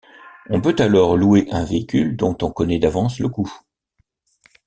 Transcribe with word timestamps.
On 0.49 0.61
peut 0.61 0.73
alors 0.79 1.15
louer 1.15 1.47
un 1.51 1.63
véhicule 1.63 2.15
dont 2.17 2.35
on 2.41 2.51
connaît 2.51 2.79
d’avance 2.79 3.19
le 3.19 3.29
coût. 3.29 3.55